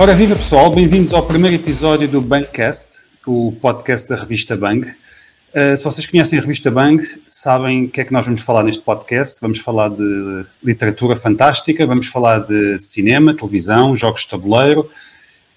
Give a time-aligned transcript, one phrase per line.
[0.00, 4.88] Ora, viva pessoal, bem-vindos ao primeiro episódio do Bankcast, o podcast da revista Bang.
[4.88, 8.62] Uh, se vocês conhecem a revista Bang, sabem o que é que nós vamos falar
[8.62, 9.38] neste podcast.
[9.42, 14.90] Vamos falar de literatura fantástica, vamos falar de cinema, televisão, jogos de tabuleiro,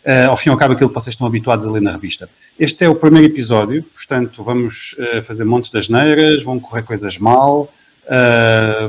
[0.05, 2.30] uh, ao fim e ao cabo aquilo que vocês estão habituados a ler na revista.
[2.59, 7.17] Este é o primeiro episódio, portanto vamos uh, fazer montes das neiras, vão correr coisas
[7.17, 7.71] mal,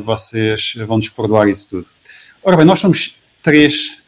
[0.05, 1.87] vocês vão desperdoar isso tudo.
[2.43, 3.99] Ora bem, nós somos três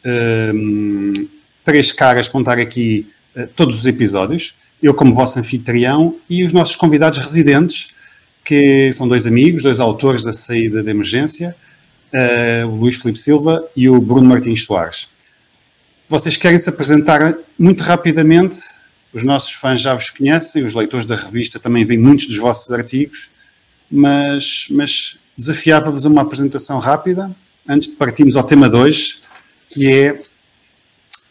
[1.67, 6.77] três caras contar aqui uh, todos os episódios, eu como vosso anfitrião e os nossos
[6.77, 7.89] convidados residentes,
[8.45, 11.53] que são dois amigos, dois autores da saída de emergência,
[12.13, 15.09] uh, o Luís Filipe Silva e o Bruno Martins Soares.
[16.07, 18.61] Vocês querem se apresentar muito rapidamente?
[19.11, 22.71] Os nossos fãs já vos conhecem, os leitores da revista também veem muitos dos vossos
[22.71, 23.29] artigos,
[23.91, 27.29] mas, mas desafiava-vos a uma apresentação rápida,
[27.67, 29.19] antes de partirmos ao tema 2,
[29.69, 30.21] que é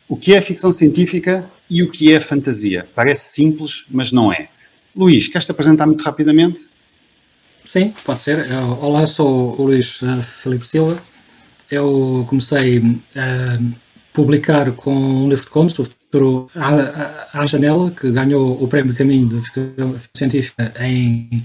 [0.08, 2.86] o que é ficção científica e o que é fantasia.
[2.94, 4.48] Parece simples, mas não é.
[4.94, 6.68] Luís, queres-te apresentar muito rapidamente?
[7.64, 8.50] Sim, pode ser.
[8.50, 11.02] Eu, olá, sou o Luís uh, Felipe Silva.
[11.70, 12.80] Eu comecei
[13.16, 13.58] a
[14.12, 18.94] publicar com um livro de contos, o Futuro à, à Janela, que ganhou o Prémio
[18.94, 21.44] Caminho de Ficção Científica em,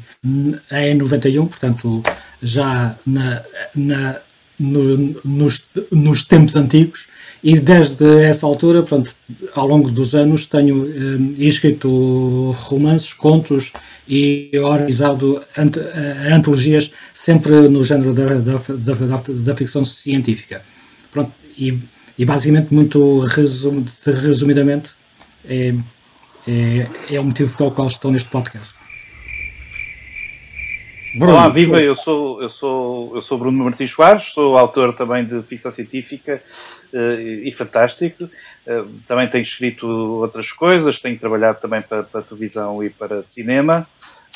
[0.71, 2.03] em 91, portanto,
[2.41, 3.41] já na,
[3.75, 4.21] na
[4.61, 7.07] no, nos, nos tempos antigos
[7.43, 9.15] e desde essa altura, pronto,
[9.55, 13.73] ao longo dos anos, tenho eh, escrito romances, contos
[14.07, 20.61] e organizado ant, eh, antologias sempre no género da, da, da, da ficção científica.
[21.11, 21.79] Pronto, e,
[22.15, 24.91] e basicamente, muito resum, resumidamente,
[25.43, 25.73] é,
[26.47, 28.75] é, é o motivo pelo qual estou neste podcast.
[31.13, 35.25] Bruno, Olá, viva, eu sou, eu, sou, eu sou Bruno Martins Soares, sou autor também
[35.25, 36.41] de ficção científica
[36.93, 38.29] uh, e fantástico.
[38.65, 43.85] Uh, também tenho escrito outras coisas, tenho trabalhado também para, para televisão e para cinema.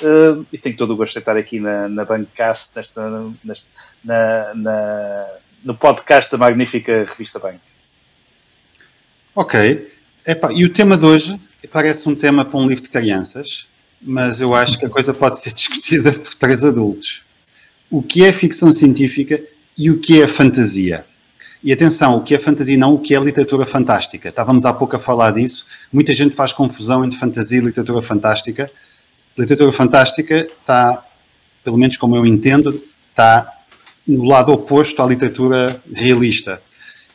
[0.01, 3.67] Uh, e tenho todo o gosto de estar aqui na, na Bancast, nesta, nesta,
[4.03, 5.27] na, na,
[5.63, 7.59] no podcast da magnífica revista Bank.
[9.33, 9.91] Ok.
[10.25, 11.39] Epa, e o tema de hoje
[11.71, 13.67] parece um tema para um livro de crianças,
[14.05, 17.23] mas eu acho que a coisa pode ser discutida por três adultos.
[17.89, 19.41] O que é ficção científica
[19.77, 21.05] e o que é fantasia?
[21.63, 24.29] E atenção, o que é fantasia não o que é literatura fantástica.
[24.29, 25.65] Estávamos há pouco a falar disso.
[25.91, 28.71] Muita gente faz confusão entre fantasia e literatura fantástica.
[29.35, 31.03] Literatura fantástica está,
[31.63, 32.79] pelo menos como eu entendo,
[33.09, 33.51] está
[34.07, 36.61] no lado oposto à literatura realista.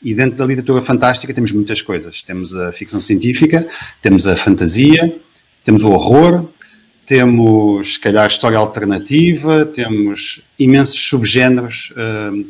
[0.02, 2.22] E dentro da literatura fantástica temos muitas coisas.
[2.22, 3.68] Temos a ficção científica,
[4.02, 5.16] temos a fantasia,
[5.64, 6.48] temos o horror,
[7.10, 12.48] temos, se calhar, história alternativa, temos imensos subgéneros, hum,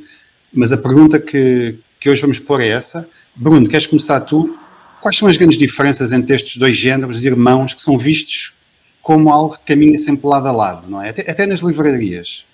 [0.52, 3.08] mas a pergunta que, que hoje vamos pôr é essa.
[3.34, 4.54] Bruno, queres começar tu?
[5.00, 8.52] Quais são as grandes diferenças entre estes dois géneros irmãos que são vistos
[9.00, 11.08] como algo que caminha sempre lado a lado, não é?
[11.08, 12.44] Até, até nas livrarias.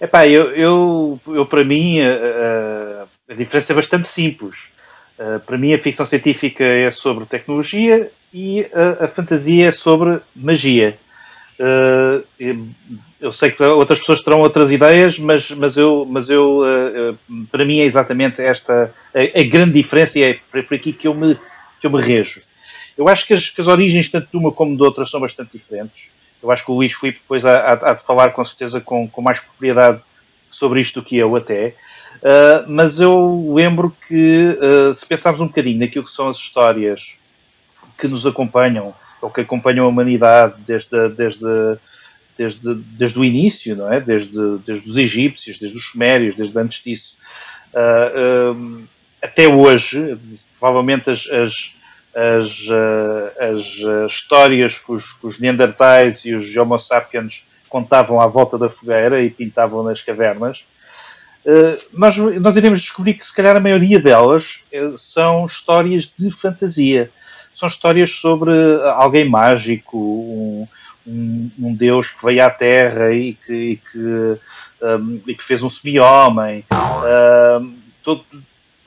[0.00, 4.56] Epá, eu, eu, eu para mim a, a, diferença é bastante simples.
[5.18, 10.20] Uh, para mim a ficção científica é sobre tecnologia e a, a fantasia é sobre
[10.34, 10.96] magia.
[11.60, 12.24] Uh,
[13.20, 17.64] eu sei que outras pessoas terão outras ideias, mas, mas, eu, mas eu, uh, para
[17.64, 21.36] mim é exatamente esta a, a, grande diferença e é por aqui que eu me,
[21.78, 22.40] que eu me rejo.
[22.96, 25.50] Eu acho que as, que as origens, tanto de uma como de outra, são bastante
[25.52, 26.08] diferentes.
[26.42, 29.06] Eu acho que o Luís Filipe depois há, há, há de falar com certeza com,
[29.06, 30.02] com mais propriedade
[30.50, 31.74] sobre isto do que eu até.
[32.16, 34.56] Uh, mas eu lembro que,
[34.94, 37.19] se pensarmos um bocadinho naquilo que são as histórias
[38.00, 41.78] que nos acompanham, ou que acompanham a humanidade desde, desde,
[42.36, 44.00] desde, desde o início, não é?
[44.00, 47.16] Desde, desde os egípcios, desde os sumérios, desde antes disso,
[47.74, 48.82] uh, uh,
[49.22, 50.18] até hoje,
[50.58, 51.74] provavelmente as, as,
[52.16, 58.26] as, uh, as histórias que os, que os Neandertais e os Homo sapiens contavam à
[58.26, 60.64] volta da fogueira e pintavam nas cavernas,
[61.92, 64.62] nós, nós iremos descobrir que se calhar a maioria delas
[64.98, 67.10] são histórias de fantasia
[67.60, 68.50] são histórias sobre
[68.94, 70.66] alguém mágico, um,
[71.06, 74.38] um, um deus que veio à Terra e que, e que,
[74.82, 76.64] um, e que fez um semi-homem.
[78.02, 78.24] todo,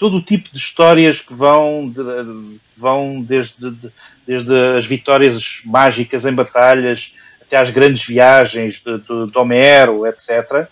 [0.03, 3.89] todo o tipo de histórias que vão, de, vão desde, de,
[4.27, 10.67] desde as vitórias mágicas em batalhas até às grandes viagens de, de, de Homero, etc.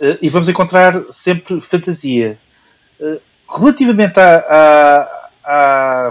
[0.00, 2.38] Uh, e vamos encontrar sempre fantasia.
[2.98, 5.19] Uh, relativamente à, à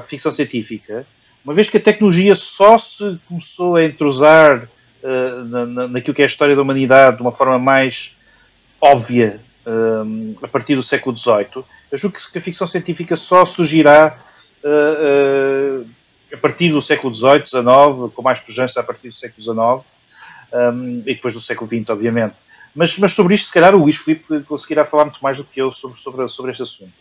[0.07, 1.05] ficção científica,
[1.43, 4.67] uma vez que a tecnologia só se começou a entrosar
[5.03, 8.15] uh, na, naquilo que é a história da humanidade de uma forma mais
[8.81, 13.45] óbvia um, eh, a partir do século XVIII, Eu julgo que a ficção científica só
[13.45, 14.17] surgirá
[14.63, 15.87] uh, uh,
[16.33, 19.85] a partir do século XVIII, XIX, com mais pujança a partir do século XIX
[20.53, 22.35] um, e depois do século XX, obviamente.
[22.75, 25.59] Mas, mas sobre isto, se calhar, o Luís Filipe conseguirá falar muito mais do que
[25.59, 26.93] eu sobre, sobre, sobre este assunto.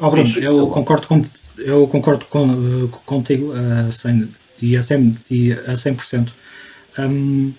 [0.00, 1.22] Oh, Bruno, eu concordo, com,
[1.58, 4.28] eu concordo com, contigo a 100,
[4.60, 5.16] e a 100%.
[5.30, 6.32] E a 100%.
[6.98, 7.52] Um,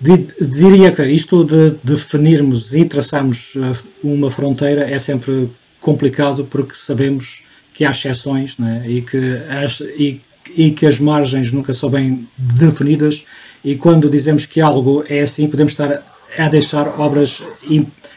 [0.00, 7.42] diria que isto de definirmos e traçarmos uh, uma fronteira é sempre complicado porque sabemos
[7.74, 8.88] que há exceções é?
[8.88, 9.18] e, que
[9.50, 10.20] as, e,
[10.56, 13.24] e, que as margens nunca são bem definidas
[13.62, 16.02] e quando dizemos que algo é assim podemos estar
[16.38, 17.42] a deixar obras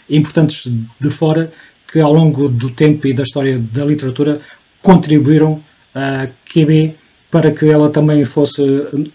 [0.10, 1.52] importantes de fora
[1.94, 4.42] que ao longo do tempo e da história da literatura
[4.82, 5.64] contribuíram
[5.94, 6.96] a QB
[7.30, 8.64] para que ela também fosse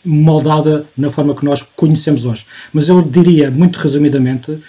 [0.04, 2.46] moldada na forma que nós conhecemos hoje.
[2.72, 4.62] Mas eu diria, muito resumidamente, uh,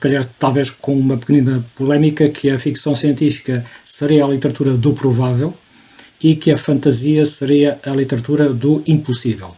[0.00, 5.54] calhar talvez com uma pequenina polémica, que a ficção científica seria a literatura do provável
[6.20, 9.54] e que a fantasia seria a literatura do impossível.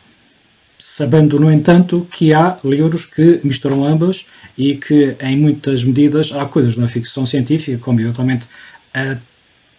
[0.78, 4.26] Sabendo, no entanto, que há livros que misturam ambas
[4.58, 8.48] e que, em muitas medidas, há coisas na ficção científica, como eventualmente
[8.92, 9.16] a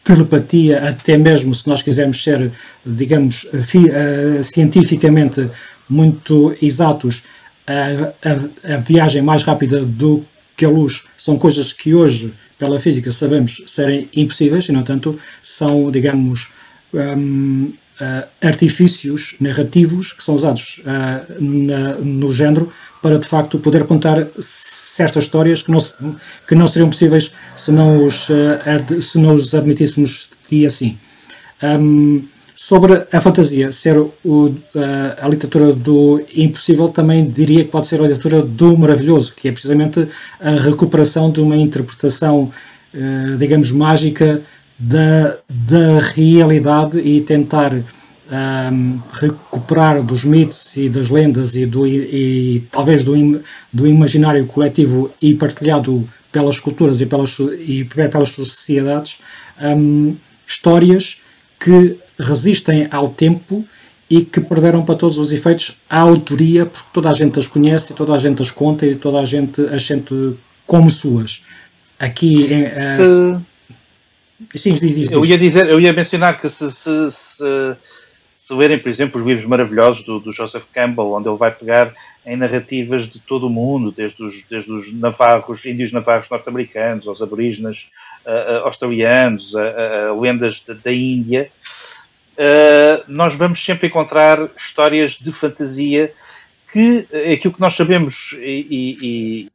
[0.03, 2.51] telepatia, até mesmo se nós quisermos ser,
[2.85, 5.49] digamos, uh, cientificamente
[5.89, 7.23] muito exatos,
[7.67, 10.23] a, a, a, viagem mais rápida do
[10.55, 15.19] que a luz são coisas que hoje, pela física, sabemos serem impossíveis e, no entanto,
[15.41, 16.49] são, digamos,
[16.93, 22.71] um, uh, artifícios narrativos que são usados uh, na, no género
[23.01, 25.79] para de facto poder contar certas histórias que não,
[26.47, 30.97] que não seriam possíveis se não os, uh, se não os admitíssemos e assim.
[31.61, 34.55] Um, sobre a fantasia ser o,
[35.21, 39.51] a literatura do impossível, também diria que pode ser a literatura do maravilhoso, que é
[39.51, 40.07] precisamente
[40.39, 42.49] a recuperação de uma interpretação,
[43.37, 44.41] digamos, mágica
[44.77, 52.55] da, da realidade e tentar um, recuperar dos mitos e das lendas e, do, e,
[52.57, 53.41] e talvez do,
[53.71, 59.19] do imaginário coletivo e partilhado pelas culturas e pelas, e pelas sociedades
[59.61, 61.19] um, histórias
[61.59, 63.63] que resistem ao tempo
[64.09, 67.93] e que perderam para todos os efeitos a autoria, porque toda a gente as conhece,
[67.93, 70.35] toda a gente as conta e toda a gente as sente
[70.67, 71.43] como suas.
[71.97, 72.43] Aqui.
[72.43, 73.54] Uh, se...
[74.55, 77.77] Sim, diz, diz, Eu ia dizer, eu ia mencionar que se, se, se
[78.45, 81.91] se lerem, por exemplo, os livros maravilhosos do, do, Joseph Campbell, onde ele vai pegar
[82.23, 87.23] em narrativas de todo o mundo, desde os, desde os navarros, índios navarros norte-americanos, aos
[87.23, 87.89] aborígenes
[88.23, 91.49] uh, australianos, a, a lendas da, da Índia,
[92.37, 96.13] uh, nós vamos sempre encontrar histórias de fantasia
[96.71, 99.49] que aquilo que nós sabemos e, e, e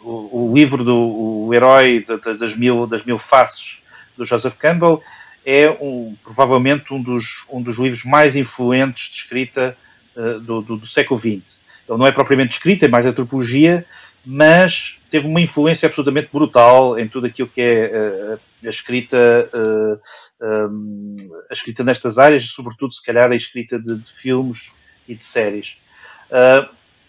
[0.00, 2.02] o, o, livro do o herói
[2.40, 3.82] das, mil, das mil faces
[4.16, 5.02] do Joseph Campbell
[5.46, 9.76] é um, provavelmente um dos, um dos livros mais influentes de escrita
[10.16, 11.60] uh, do, do, do, século XX.
[11.88, 13.86] Ele não é propriamente escrita, é mais antropologia,
[14.24, 20.00] mas teve uma influência absolutamente brutal em tudo aquilo que é uh, a escrita uh,
[20.42, 21.16] eh, um,
[21.48, 24.70] a escrita nestas áreas, sobretudo se calhar a escrita de, de filmes
[25.06, 25.78] e de séries.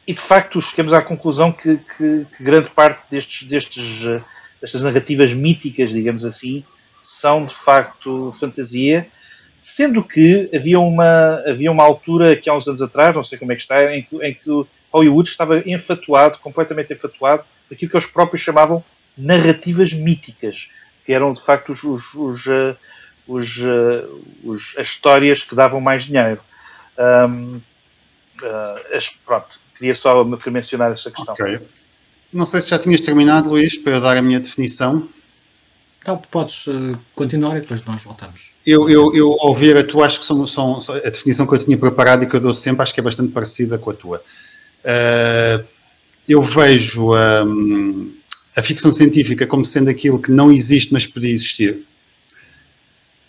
[0.06, 4.22] e de facto chegamos à conclusão que, que, que grande parte destes, destes,
[4.62, 6.64] destas narrativas míticas, digamos assim,
[7.08, 9.08] são de facto fantasia,
[9.62, 13.52] sendo que havia uma, havia uma altura que há uns anos atrás, não sei como
[13.54, 18.12] é que está, em que, em que Hollywood estava enfatuado, completamente enfatuado, daquilo que eles
[18.12, 18.84] próprios chamavam
[19.18, 20.70] narrativas míticas,
[21.06, 22.76] que eram de facto os, os, os, uh,
[23.28, 26.42] os, uh, os as histórias que davam mais dinheiro.
[26.98, 27.62] Um,
[28.42, 29.48] uh, as, pronto,
[29.78, 31.34] queria só mencionar essa questão.
[31.34, 31.60] Okay.
[32.32, 35.08] Não sei se já tinhas terminado, Luís, para eu dar a minha definição.
[36.02, 38.52] Então podes uh, continuar e depois nós voltamos.
[38.66, 41.78] Eu, eu, eu ouvir a tua, acho que são, são, a definição que eu tinha
[41.78, 44.24] preparado e que eu dou sempre, acho que é bastante parecida com a tua.
[44.84, 45.66] Uh,
[46.28, 48.12] eu vejo um,
[48.56, 51.80] a ficção científica como sendo aquilo que não existe, mas podia existir.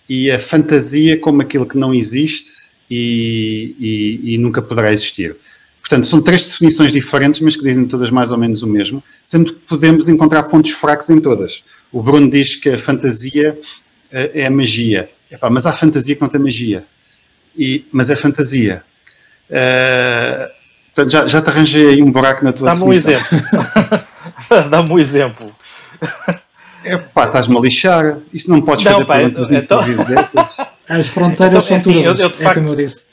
[0.09, 5.37] E a fantasia como aquilo que não existe e, e, e nunca poderá existir.
[5.81, 9.55] Portanto, são três definições diferentes, mas que dizem todas mais ou menos o mesmo, sendo
[9.55, 11.63] que podemos encontrar pontos fracos em todas.
[11.93, 13.59] O Bruno diz que a fantasia
[14.13, 15.11] uh, é a magia.
[15.31, 16.85] Epá, mas há fantasia que não tem magia.
[17.57, 18.83] E, mas é fantasia.
[19.51, 20.49] Uh,
[20.87, 23.39] portanto, já, já te arranjei aí um buraco na tua Dá-me um exemplo.
[24.71, 25.55] Dá-me um exemplo.
[26.85, 28.19] É pá, estás-me a lixar.
[28.33, 29.79] Isso não podes não, fazer pá, perguntas então...
[29.79, 30.57] dessas.
[30.89, 32.55] As fronteiras então, são assim, tuas, é facto...
[32.55, 33.08] como eu disse.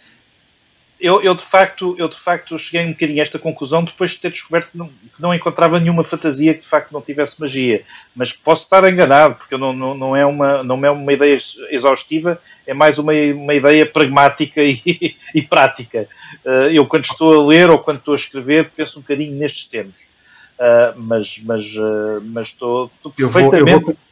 [1.00, 4.20] Eu, eu, de facto, eu de facto cheguei um bocadinho a esta conclusão depois de
[4.20, 7.84] ter descoberto que não, que não, encontrava nenhuma fantasia que de facto não tivesse magia.
[8.16, 11.38] Mas posso estar enganado, porque não, não, não, é, uma, não é uma ideia
[11.70, 14.82] exaustiva, é mais uma, uma ideia pragmática e,
[15.36, 16.08] e prática.
[16.46, 19.68] Uh, eu, quando estou a ler ou quando estou a escrever, penso um bocadinho nestes
[19.68, 20.00] termos.
[20.58, 23.60] Uh, mas, mas, uh, mas estou, estou perfeitamente.
[23.60, 24.05] Eu vou, eu vou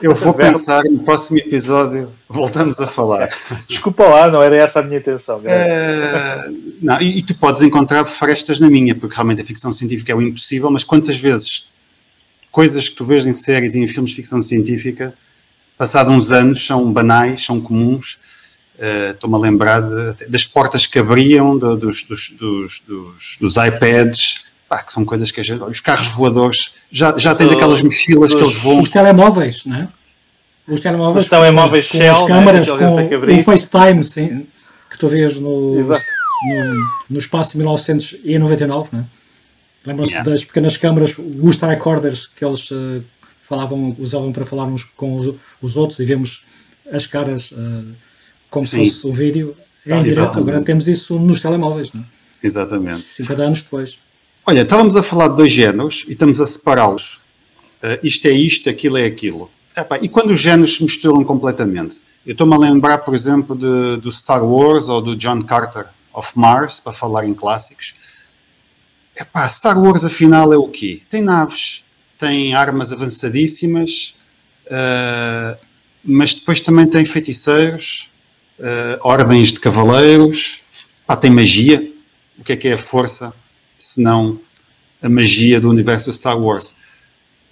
[0.00, 3.30] eu vou pensar no próximo episódio, voltamos a falar.
[3.68, 5.40] Desculpa lá, não era essa a minha intenção.
[5.44, 6.48] É,
[6.80, 10.14] não, e, e, tu podes encontrar frestas na minha, porque realmente a ficção científica é
[10.14, 11.68] o impossível, mas quantas vezes
[12.56, 15.12] coisas que tu vês em séries e em filmes de ficção científica,
[15.76, 18.18] passados uns anos, são banais, são comuns.
[18.78, 22.82] Uh, Estou-me a lembrar de, das portas que abriam, de, dos, dos, dos,
[23.38, 25.62] dos, iPads, Pá, que são coisas que a gente.
[25.62, 28.82] Os carros voadores, já, já tens aquelas mochilas que eles voam.
[28.82, 29.88] Os telemóveis, não é?
[30.68, 32.76] Os telemóveis, os telemóveis com, as câmaras, né?
[32.76, 34.46] com o FaceTime, sim,
[34.90, 35.94] que tu vês no, no,
[37.10, 39.04] no espaço 1999, não é?
[39.86, 40.28] Lembram-se yeah.
[40.28, 43.04] das pequenas câmaras, os tricorders que eles uh,
[43.40, 45.32] falavam, usavam para falar uns com os,
[45.62, 46.44] os, outros e vemos
[46.92, 47.94] as caras uh,
[48.50, 48.84] como sim.
[48.84, 49.56] se fosse o vídeo
[49.86, 50.40] em ah, direto.
[50.40, 52.04] Agora temos isso nos telemóveis, não é?
[52.42, 52.96] Exatamente.
[52.96, 53.98] 50 anos depois.
[54.48, 57.18] Olha, estávamos a falar de dois géneros e estamos a separá-los.
[57.82, 59.50] Uh, isto é isto, aquilo é aquilo.
[59.76, 62.00] Epá, e quando os géneros se misturam completamente?
[62.24, 66.30] Eu estou-me a lembrar, por exemplo, de, do Star Wars ou do John Carter of
[66.36, 67.96] Mars, para falar em clássicos.
[69.20, 71.02] Epá, Star Wars afinal é o quê?
[71.10, 71.82] Tem naves,
[72.16, 74.14] tem armas avançadíssimas,
[74.66, 75.60] uh,
[76.04, 78.08] mas depois também tem feiticeiros,
[78.60, 80.60] uh, ordens de cavaleiros,
[81.02, 81.92] Epá, tem magia.
[82.38, 83.34] O que é que é a força?
[83.86, 84.40] Senão
[85.00, 86.74] a magia do universo do Star Wars.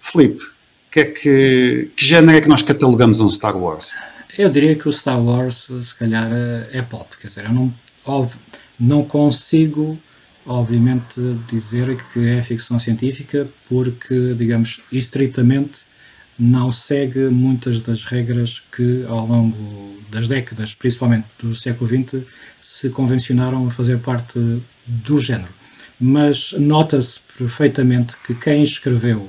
[0.01, 0.43] Filipe,
[0.91, 3.97] que, é que, que género é que nós catalogamos um Star Wars?
[4.37, 6.29] Eu diria que o Star Wars, se calhar,
[6.73, 7.17] é pop.
[7.21, 7.73] Quer dizer, eu não,
[8.05, 8.39] óbvio,
[8.81, 9.97] não consigo,
[10.45, 15.83] obviamente, dizer que é ficção científica, porque, digamos, estritamente
[16.37, 22.25] não segue muitas das regras que, ao longo das décadas, principalmente do século XX,
[22.61, 25.53] se convencionaram a fazer parte do género
[26.07, 29.27] mas nota-se perfeitamente que quem escreveu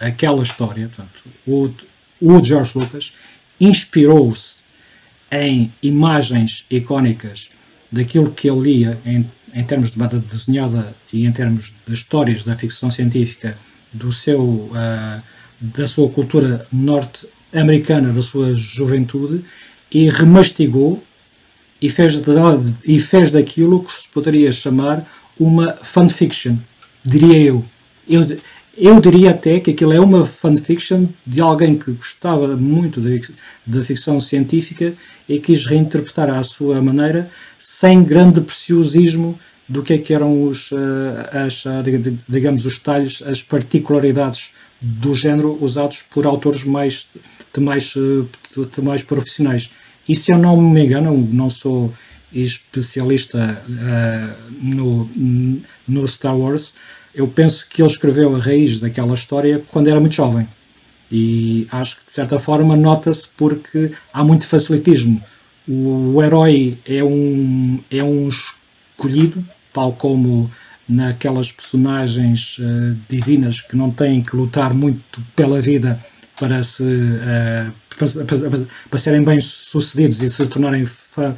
[0.00, 1.70] aquela história, portanto, o,
[2.18, 3.12] o George Lucas,
[3.60, 4.62] inspirou-se
[5.30, 7.50] em imagens icónicas
[7.90, 12.42] daquilo que ele lia em, em termos de banda desenhada e em termos de histórias
[12.42, 13.58] da ficção científica
[13.92, 15.22] do seu, uh,
[15.60, 19.44] da sua cultura norte-americana, da sua juventude,
[19.90, 21.04] e remastigou
[21.82, 22.32] e fez, de,
[22.86, 25.06] e fez daquilo que se poderia chamar
[25.42, 26.56] uma fanfiction,
[27.04, 27.64] diria eu.
[28.08, 28.24] eu.
[28.74, 33.02] Eu diria até que aquilo é uma fanfiction de alguém que gostava muito
[33.66, 34.94] da ficção científica
[35.28, 40.70] e quis reinterpretar à sua maneira, sem grande preciosismo do que é que eram os,
[40.72, 41.82] eh, as, eh,
[42.26, 47.08] digamos, os detalhes, as particularidades do género usados por autores mais,
[47.54, 49.70] de, mais, eh, de mais profissionais.
[50.08, 51.92] E se eu não me engano, não sou
[52.34, 55.10] especialista uh, no,
[55.86, 56.74] no Star Wars,
[57.14, 60.48] eu penso que ele escreveu a raiz daquela história quando era muito jovem.
[61.10, 65.22] E acho que de certa forma nota-se porque há muito facilitismo.
[65.68, 70.50] O, herói é um, é um escolhido, tal como
[70.88, 76.02] naquelas personagens uh, divinas que não têm que lutar muito pela vida
[76.40, 81.36] para se uh, para, para, para, serem bem sucedidos e se tornarem fa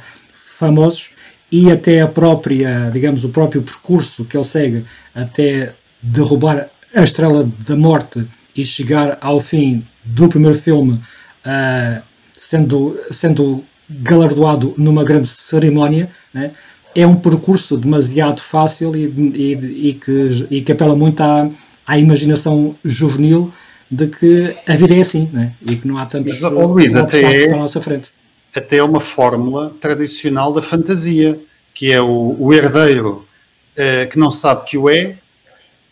[0.57, 1.11] famosos
[1.51, 7.49] e até a própria, digamos, o próprio percurso que ele segue até derrubar a Estrela
[7.67, 12.01] da Morte e chegar ao fim do primeiro filme uh,
[12.35, 16.51] sendo, sendo galardoado numa grande cerimónia, né?
[16.95, 21.49] é um percurso demasiado fácil e, e, e, que, e que apela muito à,
[21.85, 23.51] à imaginação juvenil
[23.91, 25.53] de que a vida é assim né?
[25.61, 28.14] e que não há tantos Mas, Luís, até à nossa frente
[28.55, 31.39] até uma fórmula tradicional da fantasia,
[31.73, 33.27] que é o, o herdeiro
[33.75, 35.17] eh, que não sabe que o é,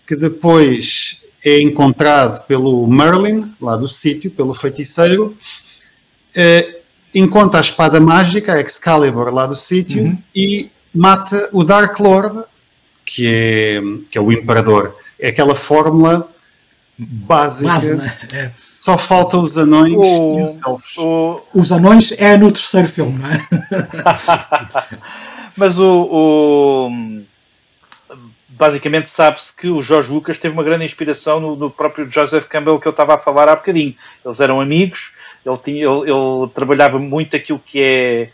[0.08, 5.38] que depois é encontrado pelo Merlin, lá do sítio, pelo feiticeiro,
[6.34, 6.80] eh,
[7.14, 10.18] encontra a espada mágica, a Excalibur, lá do sítio, uhum.
[10.34, 12.46] e mata o Dark Lord,
[13.06, 14.98] que é, que é o imperador.
[15.20, 16.30] É aquela fórmula
[16.98, 17.74] básica.
[17.74, 18.54] Base, né?
[18.84, 20.98] É só faltam os anões o, e os elfos.
[20.98, 21.42] O...
[21.54, 23.38] Os anões é no terceiro filme, não é?
[25.56, 26.92] Mas o, o
[28.50, 32.80] basicamente sabe-se que o George Lucas teve uma grande inspiração no, no, próprio Joseph Campbell
[32.80, 33.96] que eu estava a falar há bocadinho.
[34.26, 35.14] Eles eram amigos,
[35.46, 38.30] ele, tinha, ele, ele trabalhava muito aquilo que é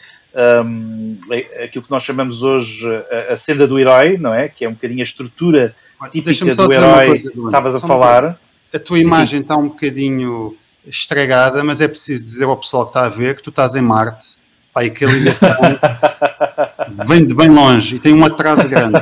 [0.64, 1.18] um,
[1.64, 2.86] aquilo que nós chamamos hoje
[3.30, 4.48] a, a, senda do herói, não é?
[4.48, 5.76] Que é um bocadinho a estrutura
[6.12, 8.40] típica do herói que estavas a falar.
[8.74, 13.06] A tua imagem está um bocadinho estragada, mas é preciso dizer ao pessoal que está
[13.06, 14.40] a ver que tu estás em Marte.
[14.72, 15.32] Pá, e que ele
[17.08, 19.00] vem de bem longe e tem um atraso grande.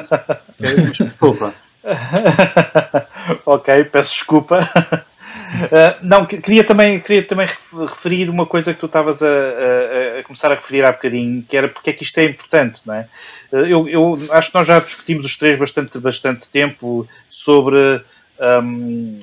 [1.04, 1.54] desculpa.
[3.46, 4.62] ok, peço desculpa.
[5.48, 10.24] Uh, não, queria também, queria também referir uma coisa que tu estavas a, a, a,
[10.24, 13.08] começar a referir há bocadinho, que era porque é que isto é importante, não é?
[13.52, 18.02] Uh, eu, eu, acho que nós já discutimos os três bastante, bastante tempo sobre
[18.40, 19.20] um,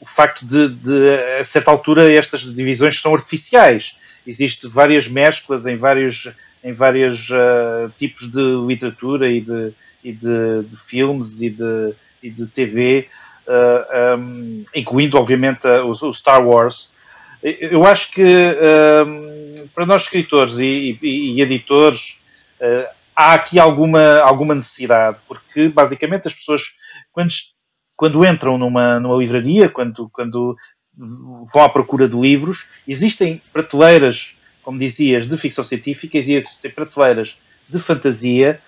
[0.00, 3.96] o facto de, de, a certa altura, estas divisões são artificiais.
[4.26, 9.72] Existem várias mesclas em vários, em vários uh, tipos de literatura e de,
[10.04, 13.08] e de, de filmes e de, e de TV
[13.48, 16.92] uh, um, incluindo, obviamente, o, o, Star Wars.
[17.42, 22.20] Eu acho que um, para nós escritores e, e, e editores
[22.60, 26.62] uh, há aqui alguma, alguma necessidade, porque basicamente as pessoas,
[27.12, 27.30] quando,
[27.98, 30.56] quando entram numa, numa livraria, quando, quando
[30.96, 37.36] vão à procura de livros, existem prateleiras, como dizias, de ficção científica, existem prateleiras
[37.68, 38.60] de fantasia,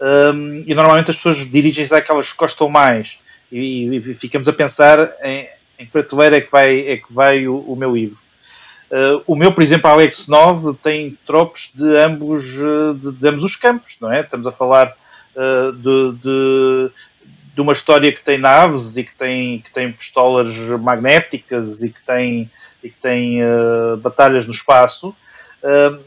[0.00, 3.18] um, e normalmente as pessoas dirigem-se àquelas que gostam mais
[3.52, 7.46] e, e ficamos a pensar em, em que prateleira é que vai, é que vai
[7.46, 8.16] o, o meu livro.
[8.90, 13.44] Uh, o meu, por exemplo, Alex 9 tem tropos de ambos, eh, de, de, ambos
[13.44, 14.22] os campos, não é?
[14.22, 14.96] Estamos a falar
[15.36, 16.90] uh, de, de,
[17.58, 22.00] de, uma história que tem naves e que tem, que tem pistolas magnéticas e que
[22.02, 22.50] tem,
[22.82, 25.14] e que tem uh, batalhas no espaço,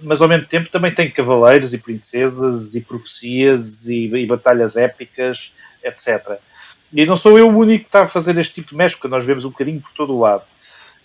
[0.01, 5.53] mas ao mesmo tempo também tem cavaleiros e princesas e profecias e, e batalhas épicas,
[5.83, 6.39] etc.
[6.93, 9.25] E não sou eu o único que está a fazer este tipo de mescla, nós
[9.25, 10.43] vemos um bocadinho por todo o lado.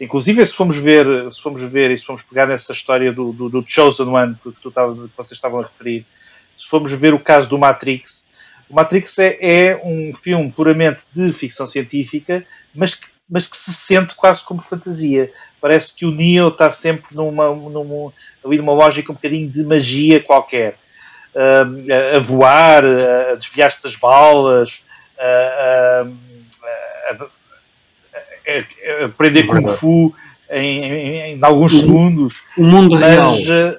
[0.00, 3.48] Inclusive, se fomos ver, se fomos ver e se fomos pegar nessa história do, do,
[3.48, 6.04] do Chosen One que, tu estavas, que vocês estavam a referir,
[6.58, 8.25] se formos ver o caso do Matrix,
[8.68, 13.72] o Matrix é, é um filme puramente de ficção científica, mas que, mas que se
[13.72, 15.32] sente quase como fantasia.
[15.60, 18.12] Parece que o Neo está sempre numa, numa,
[18.44, 20.76] ali numa lógica um bocadinho de magia qualquer.
[21.34, 24.82] Uh, a, a voar, a desviar-se das balas,
[29.04, 30.14] aprender Kung Fu
[30.50, 32.42] em, em, em alguns o, segundos.
[32.56, 33.34] O mundo mas, real.
[33.38, 33.78] Eh,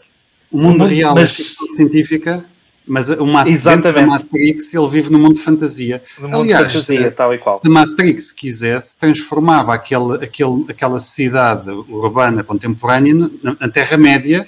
[0.52, 2.45] o mundo, real é mas, é ficção científica,
[2.88, 3.63] mas o Matrix,
[4.06, 6.02] Matrix ele vive no mundo de fantasia.
[6.17, 7.60] No mundo Aliás, de fantasia, tal e qual.
[7.60, 14.47] se Matrix quisesse, transformava aquele, aquele, aquela cidade urbana contemporânea na Terra-média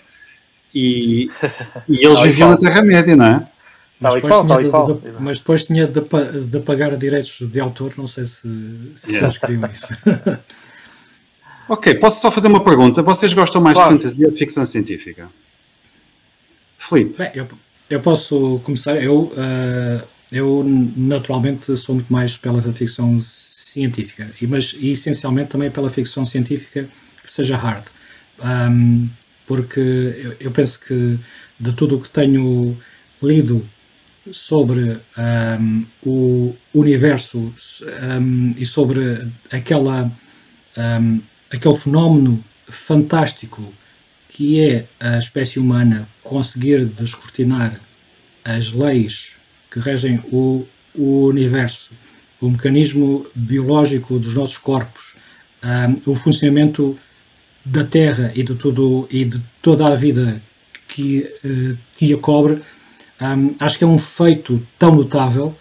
[0.73, 1.29] e,
[1.87, 3.45] e eles viviam na Terra-média, não é?
[3.99, 5.99] Mas depois, qual, de, de, mas depois, tinha de,
[6.45, 8.47] de, pagar direitos de autor, não sei se,
[8.95, 9.27] se yeah.
[9.27, 9.93] eles queriam isso.
[11.67, 13.01] ok, posso só fazer uma pergunta?
[13.01, 13.97] Vocês gostam mais claro.
[13.97, 15.29] de fantasia ou de ficção científica?
[16.77, 17.17] Filipe.
[17.17, 17.45] Bem, eu,
[17.89, 19.01] eu posso começar.
[19.01, 20.63] Eu, uh, eu
[20.95, 26.87] naturalmente sou muito mais pela ficção científica, mas e, essencialmente também pela ficção científica
[27.23, 27.85] que seja hard.
[28.41, 29.09] Um,
[29.45, 31.19] porque eu, eu penso que
[31.59, 32.77] de tudo o que tenho
[33.21, 33.67] lido
[34.31, 37.53] sobre um, o universo
[38.21, 40.11] um, e sobre aquela,
[41.51, 43.73] aquele fenómeno fantástico
[44.39, 47.77] que é a espécie humana conseguir descortinar
[48.45, 49.33] as leis
[49.69, 51.91] que regem o, o universo,
[52.39, 55.17] o mecanismo biológico dos nossos corpos,
[56.05, 56.97] o funcionamento
[57.65, 60.41] da Terra e de, tudo, e de toda a vida
[60.87, 62.61] que, eh, que a cobre,
[63.19, 65.53] um, acho que é um feito tão notável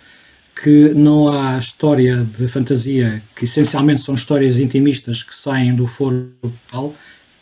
[0.62, 6.30] que não há história de fantasia, que essencialmente são histórias intimistas que saem do foro
[6.40, 6.94] total,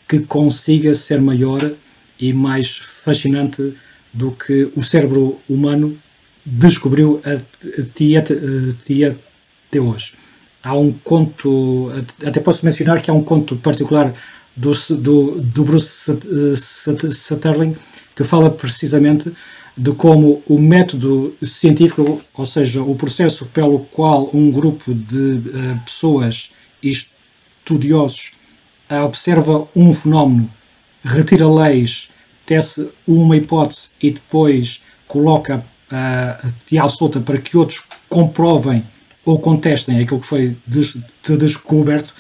[0.09, 1.73] que consiga ser maior
[2.19, 3.75] e mais fascinante
[4.13, 5.97] do que o cérebro humano
[6.45, 7.21] descobriu
[9.69, 10.15] até hoje.
[10.63, 11.93] Há um conto,
[12.25, 14.13] até posso mencionar que há um conto particular
[14.57, 16.19] do, do, do Bruce
[16.57, 17.77] Sutherland
[18.15, 19.31] que fala precisamente
[19.77, 25.81] de como o método científico, ou seja, o processo pelo qual um grupo de uh,
[25.85, 26.51] pessoas
[26.83, 28.33] estudiosos
[28.91, 30.51] observa um fenómeno,
[31.05, 32.11] retira leis,
[32.45, 38.85] tece uma hipótese e depois coloca uh, de à solta para que outros comprovem
[39.25, 42.15] ou contestem aquilo que foi des descoberto,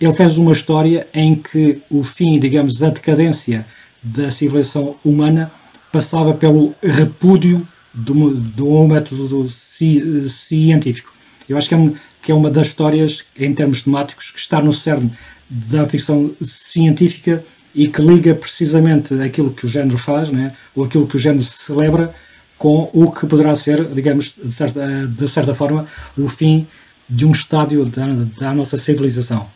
[0.00, 3.66] ele fez uma história em que o fim, digamos, da decadência
[4.02, 5.50] da civilização humana
[5.92, 11.12] passava pelo repúdio do, do método científico.
[11.48, 14.72] Eu acho que é, que é uma das histórias, em termos temáticos, que está no
[14.72, 15.12] cerne
[15.48, 20.54] da ficção científica e que liga precisamente aquilo que o género faz, né?
[20.74, 22.12] ou aquilo que o género celebra,
[22.56, 26.66] com o que poderá ser, digamos, de certa, de certa forma, o fim
[27.08, 28.06] de um estádio da,
[28.38, 29.48] da nossa civilização.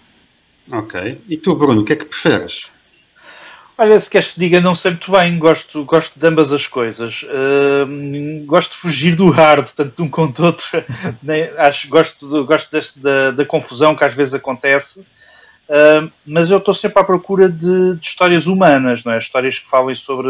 [0.70, 1.20] Ok.
[1.28, 2.68] E tu, Bruno, o que é que preferes?
[3.76, 5.38] Olha, se queres que diga, não sei muito bem.
[5.38, 7.22] Gosto, gosto de ambas as coisas.
[7.22, 10.66] Uh, gosto de fugir do hard, tanto de um quanto do outro.
[11.56, 15.06] acho, gosto gosto deste, da, da, confusão que às vezes acontece.
[15.70, 19.20] Uh, mas eu estou sempre à procura de, de, histórias humanas, não é?
[19.20, 20.28] Histórias que falem sobre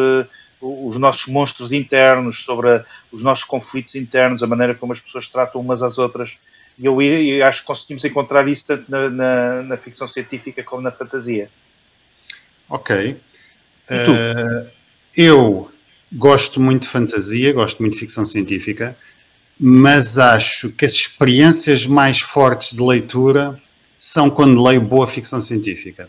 [0.61, 5.29] os nossos monstros internos, sobre a, os nossos conflitos internos, a maneira como as pessoas
[5.29, 6.39] tratam umas às outras.
[6.79, 10.83] E eu, eu acho que conseguimos encontrar isso tanto na, na, na ficção científica como
[10.83, 11.49] na fantasia.
[12.69, 13.17] Ok.
[13.91, 14.69] Uh,
[15.17, 15.73] eu
[16.13, 18.95] gosto muito de fantasia, gosto muito de ficção científica,
[19.59, 23.59] mas acho que as experiências mais fortes de leitura
[24.01, 26.09] são quando leio boa ficção científica.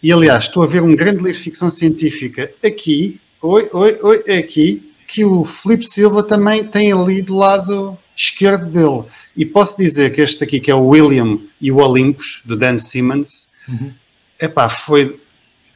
[0.00, 4.22] E aliás, estou a ver um grande livro de ficção científica aqui, oi, oi, oi,
[4.28, 9.04] é aqui, que o Felipe Silva também tem ali do lado esquerdo dele.
[9.36, 12.78] E posso dizer que este aqui, que é o William e o Olympus, do Dan
[12.78, 13.92] Simmons, uhum.
[14.40, 15.20] epá, foi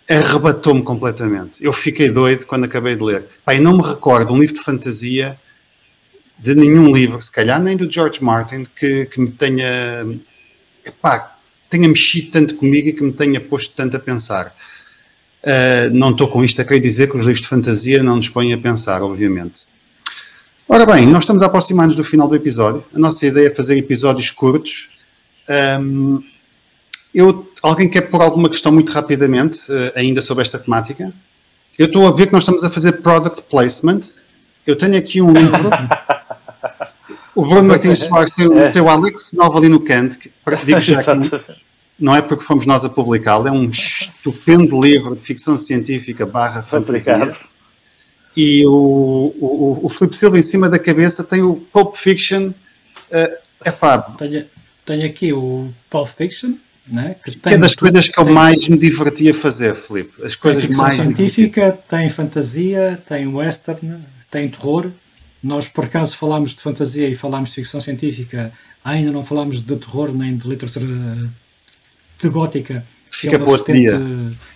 [0.09, 1.65] arrebatou-me completamente.
[1.65, 3.25] Eu fiquei doido quando acabei de ler.
[3.45, 5.37] Pai, não me recordo um livro de fantasia
[6.39, 10.07] de nenhum livro, se calhar nem do George Martin, que, que me tenha,
[10.85, 11.36] epá,
[11.69, 14.55] tenha mexido tanto comigo e que me tenha posto tanto a pensar.
[15.43, 18.29] Uh, não estou com isto a querer dizer que os livros de fantasia não nos
[18.29, 19.67] põem a pensar, obviamente.
[20.69, 22.85] Ora bem, nós estamos a aproximar-nos do final do episódio.
[22.93, 24.89] A nossa ideia é fazer episódios curtos.
[25.81, 26.23] Um,
[27.15, 31.13] eu, alguém quer pôr alguma questão muito rapidamente, uh, ainda sobre esta temática?
[31.79, 34.01] Eu estou a ver que nós estamos a fazer product placement.
[34.67, 35.71] Eu tenho aqui um livro.
[37.37, 40.19] o Bruno Martins Soares tem o teu Alex Nova ali no canto.
[40.19, 40.33] Que,
[40.65, 41.57] digo já que
[41.99, 46.63] não é porque fomos nós a publicá-lo, é um estupendo livro de ficção científica barra
[46.63, 47.35] fantasia.
[48.37, 52.49] E o, o, o Filipe Silva em cima da cabeça tem o Pulp Fiction.
[53.11, 53.99] Uh, epá.
[53.99, 54.45] Tenho,
[54.85, 56.55] tenho aqui o Pulp Fiction,
[56.87, 57.17] né?
[57.25, 60.23] Que, que é das coisas que eu mais me divertia a fazer, Filipe.
[60.23, 63.97] As coisas tem ficção científica, tem fantasia, tem western,
[64.31, 64.91] tem terror.
[65.43, 68.53] Nós, por acaso, falámos de fantasia e falámos de ficção científica,
[68.85, 70.87] ainda não falámos de terror nem de literatura
[72.19, 72.85] de gótica,
[73.21, 73.93] que é uma vertente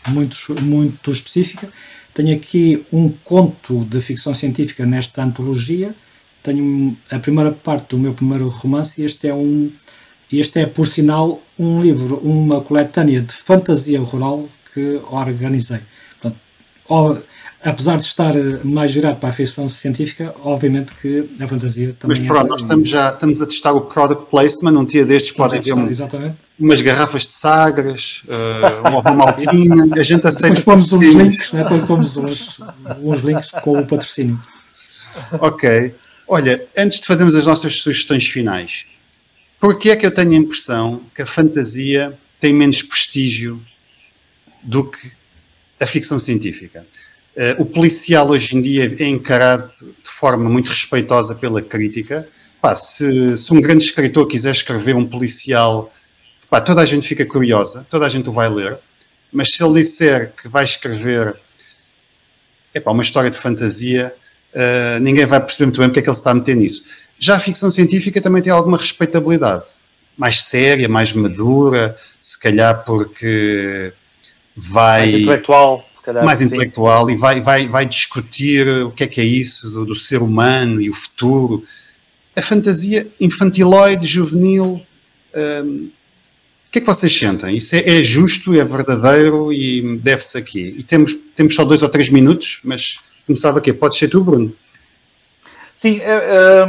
[0.08, 1.68] muito, muito específica.
[2.14, 5.94] Tenho aqui um conto de ficção científica nesta antologia.
[6.42, 9.70] Tenho a primeira parte do meu primeiro romance e este é um
[10.32, 15.80] este é, por sinal, um livro, uma coletânea de fantasia rural que organizei.
[16.20, 16.40] Portanto,
[17.62, 22.26] apesar de estar mais virado para a ficção científica, obviamente que a fantasia também Mas
[22.26, 22.48] pronto, é...
[22.48, 25.88] nós estamos já estamos a testar o product placement, um dia destes pode haver um,
[26.58, 30.54] umas garrafas de sagres, uh, uma maltinha, a gente aceita...
[30.54, 31.62] Depois pomos uns links, né?
[31.62, 32.60] depois pomos uns,
[33.02, 34.38] uns links com o patrocínio.
[35.40, 35.94] Ok.
[36.26, 38.86] Olha, antes de fazermos as nossas sugestões finais,
[39.60, 43.62] Porquê é que eu tenho a impressão que a fantasia tem menos prestígio
[44.62, 45.12] do que
[45.78, 46.86] a ficção científica?
[47.40, 52.28] Uh, o policial hoje em dia é encarado de forma muito respeitosa pela crítica.
[52.60, 55.90] Pá, se, se, um grande escritor quiser escrever um policial,
[56.50, 58.76] pá, toda a gente fica curiosa, toda a gente o vai ler.
[59.32, 61.34] Mas se ele disser que vai escrever
[62.74, 64.14] epá, uma história de fantasia,
[64.52, 66.84] uh, ninguém vai perceber muito bem porque é que ele se está a meter nisso.
[67.18, 69.64] Já a ficção científica também tem alguma respeitabilidade,
[70.14, 73.94] mais séria, mais madura, se calhar porque
[74.54, 75.12] vai.
[75.12, 76.24] Mais intelectual, calhar.
[76.24, 76.44] Mais sim.
[76.44, 80.22] intelectual e vai, vai, vai discutir o que é que é isso do, do ser
[80.22, 81.64] humano e o futuro.
[82.34, 84.80] A fantasia infantiloide, juvenil.
[85.34, 85.88] Hum,
[86.68, 87.56] o que é que vocês sentem?
[87.56, 90.74] Isso é, é justo, é verdadeiro e deve-se aqui?
[90.78, 93.72] E temos, temos só dois ou três minutos, mas começava aqui.
[93.72, 94.54] Pode ser tu, Bruno?
[95.74, 96.68] Sim, é,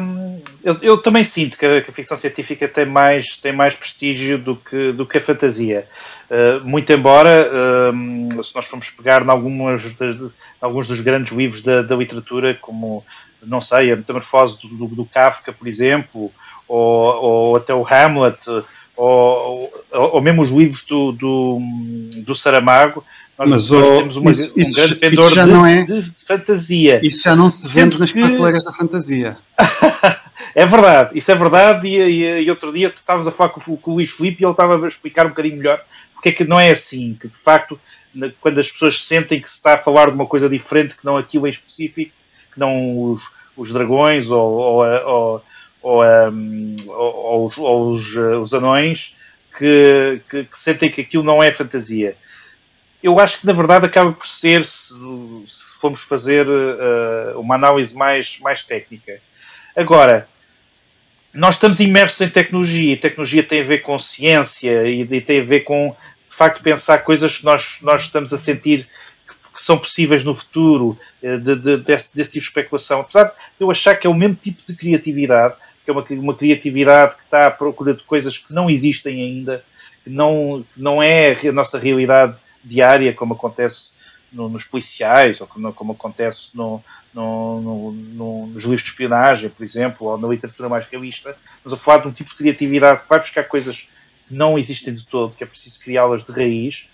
[0.64, 4.38] eu, eu, também sinto que a, que a, ficção científica tem mais, tem mais prestígio
[4.38, 5.88] do que, do que a fantasia.
[6.30, 7.50] Uh, muito embora,
[7.94, 10.16] um, se nós formos pegar em algumas das,
[10.62, 13.04] alguns dos grandes livros da, da, literatura, como,
[13.44, 16.32] não sei, a Metamorfose do, do, do Kafka, por exemplo,
[16.68, 18.40] ou, ou, até o Hamlet,
[18.96, 21.60] ou, ou, ou mesmo os livros do, do,
[22.24, 23.04] do Saramago,
[23.38, 26.04] nós, Mas nós oh, temos uma, isso, um grande pendor já de, não é, de,
[26.28, 27.00] fantasia.
[27.04, 28.20] Isso já não se vende nas que...
[28.20, 29.38] prateleiras da fantasia.
[30.56, 31.88] é verdade, isso é verdade.
[31.88, 34.52] E, e, e outro dia estávamos a falar com, com o Luís Filipe e ele
[34.52, 35.82] estava a explicar um bocadinho melhor
[36.14, 37.80] porque é que não é assim, que de facto,
[38.40, 41.18] quando as pessoas sentem que se está a falar de uma coisa diferente, que não
[41.18, 42.12] aquilo em específico,
[42.54, 43.24] que não os,
[43.58, 45.44] os dragões ou, ou, ou,
[45.82, 46.04] ou,
[46.88, 49.16] ou os, os, os, anões,
[49.58, 52.16] que, que, que sentem que aquilo não é fantasia
[53.02, 54.94] eu acho que na verdade acaba por ser, se,
[55.48, 59.20] se formos fazer uh, uma análise mais, mais técnica.
[59.76, 60.28] Agora,
[61.34, 65.42] nós estamos imersos em tecnologia, e tecnologia tem a ver com ciência e, e tem
[65.42, 65.96] a ver com,
[66.30, 68.88] de facto, pensar coisas que nós, nós estamos a sentir
[69.28, 73.02] que, que são possíveis no futuro, uh, de, de, desse, desse tipo de especulação.
[73.02, 76.36] Apesar de eu achar que é o mesmo tipo de criatividade, que é uma, uma
[76.36, 79.64] criatividade que está à procura de coisas que não existem ainda,
[80.04, 83.92] que não, que não é a nossa realidade diária, como acontece
[84.32, 86.82] no, nos policiais, ou como, como acontece no,
[87.14, 91.36] no, no, nos livros de espionagem, por exemplo, ou na literatura mais realista.
[91.64, 93.90] Mas a falar de um tipo de criatividade que vai buscar coisas
[94.28, 96.90] que não existem de todo, que é preciso criá-las de raiz.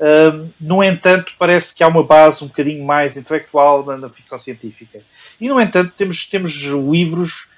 [0.00, 4.38] Uh, no entanto, parece que há uma base um bocadinho mais intelectual na, na ficção
[4.38, 5.00] científica.
[5.40, 7.48] E, no entanto, temos, temos livros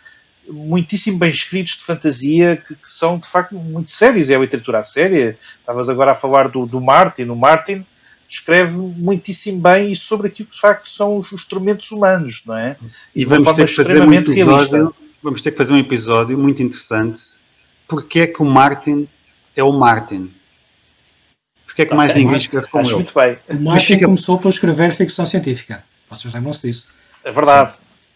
[0.49, 4.29] muitíssimo bem escritos de fantasia que, que, são de facto muito sérios.
[4.29, 5.39] É a literatura séria.
[5.61, 7.25] Estavas agora a falar do, do Martin.
[7.25, 7.87] O Martin
[8.33, 12.77] escreve muitíssimo bem e sobre aquilo que de facto são os instrumentos humanos, não é?
[13.15, 14.95] E, e vamos ter que fazer um episódio.
[15.23, 17.21] Vamos ter que fazer um episódio muito interessante.
[17.87, 19.07] Porque é que o Martin
[19.55, 20.33] é o Martin?
[21.67, 22.95] Porque é que mais ninguém escreve como ele?
[22.95, 23.37] Muito bem.
[23.49, 24.07] O Martin fica...
[24.07, 25.85] começou por escrever ficção científica.
[26.11, 26.89] Vocês lembram-se disso?
[27.23, 27.73] É verdade.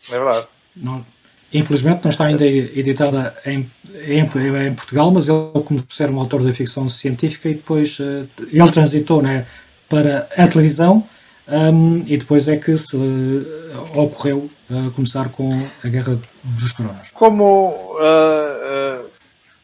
[0.06, 0.14] Sim.
[0.14, 0.46] É verdade.
[0.74, 1.04] Não,
[1.52, 3.70] Infelizmente não está ainda editada em,
[4.06, 7.98] em, em, Portugal, mas ele começou a ser um autor da ficção científica e depois
[8.00, 9.46] uh, ele transitou né,
[9.88, 11.06] para a televisão
[11.48, 17.10] um, e depois é que se uh, ocorreu uh, começar com a Guerra dos Tronos.
[17.12, 17.96] Como,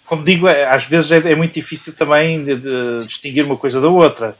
[0.07, 3.81] como digo, é, às vezes é, é muito difícil também de, de, distinguir uma coisa
[3.81, 4.37] da outra.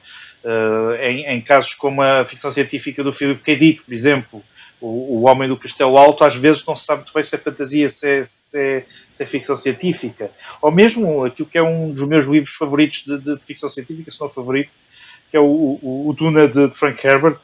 [1.01, 3.55] Em, em, casos como a ficção científica do Philip K.
[3.55, 4.43] Dick, por exemplo,
[4.81, 7.37] o, o Homem do Castelo Alto às vezes não se sabe muito bem se é
[7.37, 10.29] fantasia, se é, se é, se é ficção científica.
[10.61, 14.19] Ou mesmo aquilo que é um dos meus livros favoritos de, de ficção científica, se
[14.19, 14.69] não favorito,
[15.33, 17.37] que é o, o, o Duna de Frank Herbert,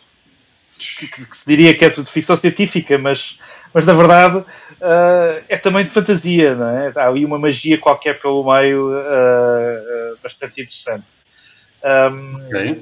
[0.78, 3.40] que, que, se diria que é de ficção científica, mas,
[3.74, 6.94] mas na verdade uh, é também de fantasia, não é?
[6.96, 11.04] Há ali uma magia qualquer pelo meio uh, uh, bastante interessante.
[11.84, 12.80] Um, okay.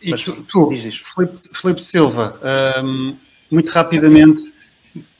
[0.00, 2.40] E Mas, tu, tu Felipe, Felipe, Silva,
[2.82, 3.18] um,
[3.50, 4.50] muito rapidamente,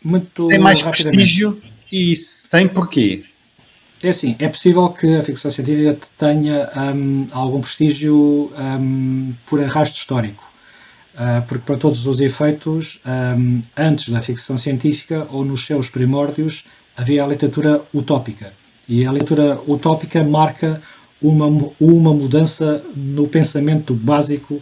[0.03, 1.61] muito tem mais prestígio
[1.93, 2.15] e
[2.51, 3.27] tem porquê?
[4.03, 9.99] É assim, é possível que a ficção científica tenha um, algum prestígio um, por arrasto
[9.99, 10.45] histórico,
[11.15, 16.67] uh, porque para todos os efeitos, um, antes da ficção científica ou nos seus primórdios,
[16.95, 18.53] havia a literatura utópica.
[18.87, 20.81] E a literatura utópica marca
[21.23, 21.47] uma,
[21.81, 24.57] uma mudança no pensamento básico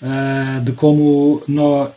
[0.00, 1.90] uh, de, como no,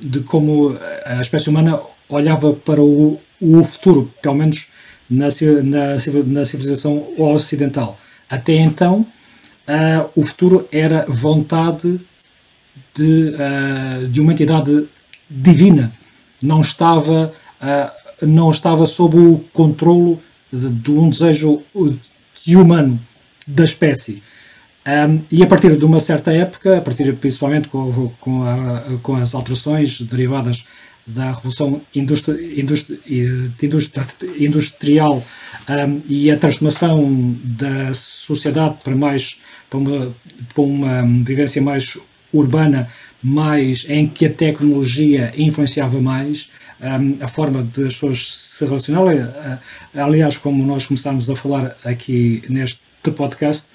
[0.00, 4.68] de como a espécie humana olhava para o, o futuro, pelo menos
[5.08, 5.28] na,
[5.62, 5.94] na,
[6.26, 7.98] na civilização ocidental.
[8.28, 9.06] Até então,
[9.68, 12.00] uh, o futuro era vontade
[12.94, 14.88] de, uh, de uma entidade
[15.28, 15.92] divina,
[16.42, 20.18] não estava, uh, não estava sob o controlo
[20.52, 21.62] de, de um desejo
[22.44, 22.98] de humano
[23.46, 24.22] da espécie.
[24.86, 29.16] Um, e a partir de uma certa época, a partir principalmente com, com, a, com
[29.16, 30.64] as alterações derivadas
[31.06, 33.00] da Revolução industri, industri,
[34.38, 35.24] Industrial
[35.68, 39.40] um, e a transformação da sociedade para mais
[39.70, 40.14] para uma,
[40.54, 41.98] para uma vivência mais
[42.32, 42.88] urbana,
[43.22, 49.20] mais em que a tecnologia influenciava mais um, a forma das pessoas se relacionarem.
[49.94, 52.80] Aliás, como nós começámos a falar aqui neste
[53.14, 53.66] podcast,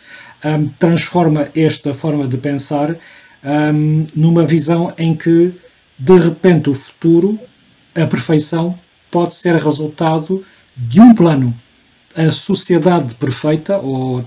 [0.44, 2.96] um, transforma esta forma de pensar
[3.44, 5.54] um, numa visão em que,
[6.02, 7.40] de repente, o futuro,
[7.94, 8.76] a perfeição,
[9.12, 10.44] pode ser resultado
[10.76, 11.54] de um plano.
[12.16, 14.26] A sociedade perfeita, ou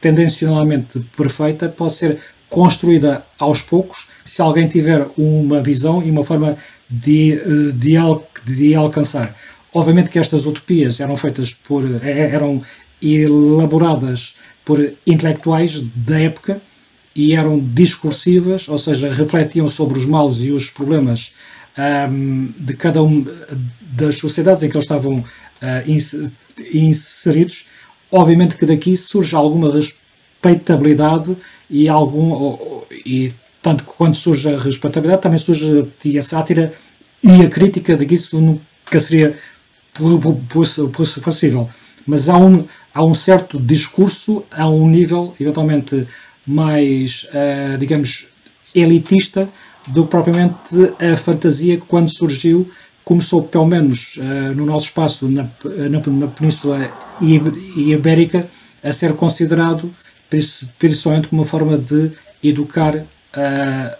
[0.00, 6.56] tendencionalmente perfeita, pode ser construída aos poucos se alguém tiver uma visão e uma forma
[6.88, 7.40] de,
[7.72, 7.96] de,
[8.44, 9.34] de alcançar.
[9.72, 11.82] Obviamente que estas utopias eram feitas por.
[12.04, 12.62] eram
[13.02, 16.62] elaboradas por intelectuais da época
[17.14, 21.32] e eram discursivas, ou seja, refletiam sobre os males e os problemas
[22.10, 23.24] um, de cada um
[23.80, 25.24] das sociedades em que eles estavam uh,
[26.72, 27.66] inseridos.
[28.10, 31.36] Obviamente que daqui surge alguma respeitabilidade
[31.70, 36.72] e algum e tanto quando surge a respeitabilidade também surge a sátira
[37.22, 39.36] e a crítica de que isso nunca seria
[41.22, 41.68] possível.
[42.06, 46.06] Mas há um, há um certo discurso a um nível eventualmente
[46.46, 48.26] mais, uh, digamos,
[48.74, 49.48] elitista
[49.88, 50.58] do que propriamente
[50.98, 52.70] a fantasia que quando surgiu
[53.04, 55.48] começou pelo menos uh, no nosso espaço na,
[55.90, 58.48] na, na Península Ibérica
[58.82, 59.94] a ser considerado
[60.78, 63.96] principalmente como uma forma de educar uh,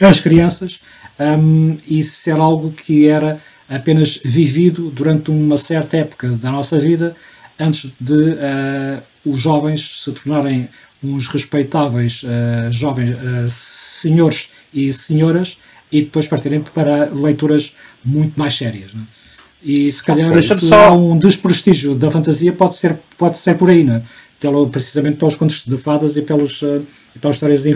[0.00, 0.80] as crianças
[1.18, 7.14] um, e ser algo que era apenas vivido durante uma certa época da nossa vida
[7.58, 10.68] antes de uh, os jovens se tornarem
[11.02, 15.58] uns respeitáveis uh, jovens uh, senhores e senhoras
[15.90, 18.92] e depois partirem para leituras muito mais sérias.
[18.94, 19.02] Né?
[19.62, 20.86] E se calhar se só...
[20.86, 24.02] há um desprestígio da fantasia pode ser, pode ser por aí, né?
[24.38, 26.86] Pelo, precisamente pelos contos de fadas e pelos, uh,
[27.20, 27.66] pelas histórias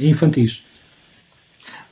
[0.00, 0.64] infantis.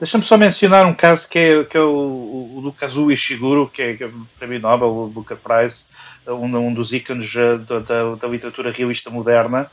[0.00, 3.82] Deixa-me só mencionar um caso que é, que é o, o do Kazuo Ishiguro, que
[3.82, 5.84] é, que é o Prémio Nobel, o Booker Prize,
[6.26, 9.70] um, um dos ícones da, da, da, literatura realista moderna,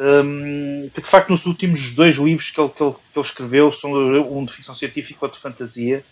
[0.00, 3.70] um, que de facto nos últimos dois livros que ele, que ele, que ele escreveu,
[3.70, 6.02] são um de ficção científica e outro de fantasia,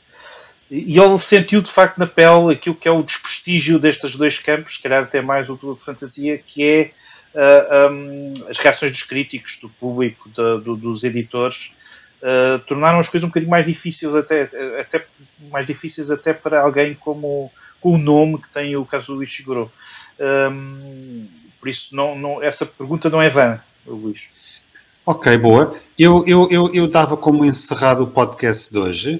[0.70, 4.76] e ele sentiu de facto na pele aquilo que é o desprestígio destes dois campos,
[4.76, 6.90] se calhar até mais o de fantasia, que é
[7.34, 11.72] uh, um, as reações dos críticos, do público, do, dos editores,
[12.20, 14.42] uh, tornaram as coisas um bocadinho mais difíceis até,
[14.78, 15.06] até
[15.50, 19.72] mais difíceis até para alguém como com o nome que tem o Kazuo Ishiguro.
[20.20, 21.26] Um,
[21.58, 23.60] por isso, não, não, essa pergunta não é vã,
[23.94, 24.20] Luís.
[25.04, 25.74] Ok, boa.
[25.98, 29.14] Eu, eu, eu, eu dava como encerrado o podcast de hoje.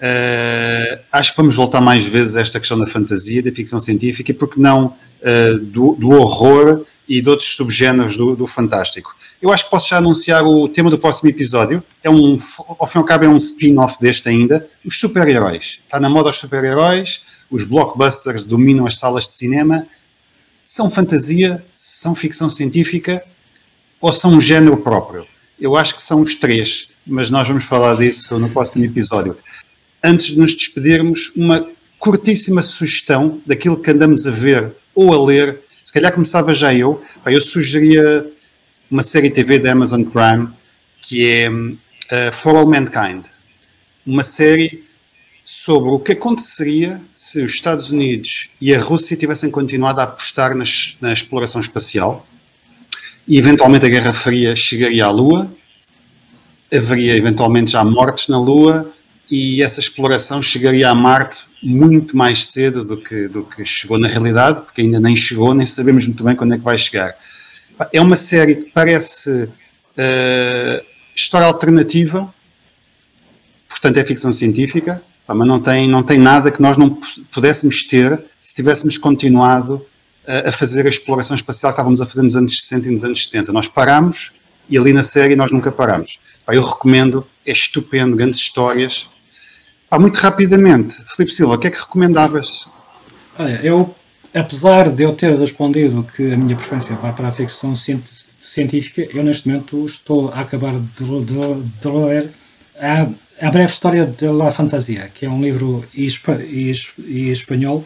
[0.00, 4.30] Uh, acho que vamos voltar mais vezes a esta questão da fantasia, da ficção científica
[4.30, 9.14] e, porque não, uh, do, do, horror e de outros subgéneros do, do, fantástico.
[9.40, 11.82] Eu acho que posso já anunciar o tema do próximo episódio.
[12.02, 12.38] É um,
[12.78, 14.66] ao fim e ao cabo, é um spin-off deste ainda.
[14.84, 15.80] Os super-heróis.
[15.84, 17.22] Está na moda os super-heróis
[17.54, 19.86] os blockbusters dominam as salas de cinema,
[20.62, 23.24] são fantasia, são ficção científica
[24.04, 25.26] ou são um género próprio?
[25.58, 29.34] Eu acho que são os três, mas nós vamos falar disso no próximo episódio.
[30.04, 31.66] Antes de nos despedirmos, uma
[31.98, 35.58] curtíssima sugestão daquilo que andamos a ver ou a ler.
[35.82, 37.02] Se calhar começava já eu.
[37.24, 38.30] Eu sugeria
[38.90, 40.50] uma série TV da Amazon Prime
[41.00, 43.24] que é uh, For All Mankind.
[44.06, 44.84] Uma série
[45.46, 50.54] sobre o que aconteceria se os Estados Unidos e a Rússia tivessem continuado a apostar
[50.54, 52.26] nas, na exploração espacial
[53.26, 55.50] e eventualmente a Guerra Fria chegaria à Lua,
[56.72, 58.90] haveria eventualmente já mortes na Lua
[59.30, 64.06] e essa exploração chegaria a Marte muito mais cedo do que, do que chegou na
[64.06, 67.16] realidade, porque ainda nem chegou, nem sabemos muito bem quando é que vai chegar.
[67.92, 70.84] É uma série que parece uh,
[71.16, 72.32] história alternativa,
[73.68, 76.98] portanto é ficção científica, mas não tem, não tem nada que nós não
[77.32, 79.84] pudéssemos ter se tivéssemos continuado
[80.26, 83.24] a, fazer a exploração espacial que estávamos a fazer nos anos 60 e nos anos
[83.24, 83.52] 70.
[83.52, 84.32] Nós paramos
[84.68, 86.18] e ali na série nós nunca paramos.
[86.48, 89.08] eu recomendo, é estupendo, grandes histórias.
[89.92, 92.68] muito rapidamente, Filipe Silva, o que é que recomendavas?
[93.38, 93.94] Olha, eu,
[94.32, 99.22] apesar de eu ter respondido que a minha preferência vai para a ficção científica, eu
[99.22, 102.30] neste momento estou a acabar de, ler
[102.80, 103.08] a
[103.40, 107.84] a Breve História de la Fantasia, que é um livro espanhol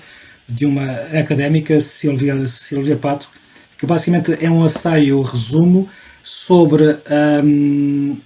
[0.49, 0.85] de uma
[1.19, 3.29] académica, Silvia, Silvia Pato,
[3.77, 5.87] que basicamente é um assaio, resumo,
[6.23, 6.99] sobre
[7.45, 8.17] um,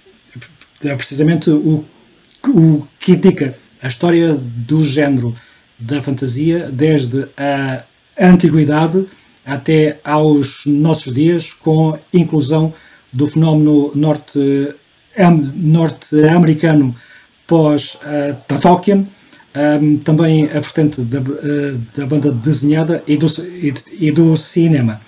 [0.79, 1.83] precisamente o,
[2.47, 5.33] o que indica a história do género
[5.77, 7.83] da fantasia desde a
[8.19, 9.05] antiguidade
[9.45, 12.73] até aos nossos dias, com inclusão
[13.11, 17.13] do fenómeno norte-americano norte
[17.47, 19.07] pós uh, Tolkien,
[19.55, 24.99] um, também a vertente da, uh, da banda desenhada e do, e, e do cinema.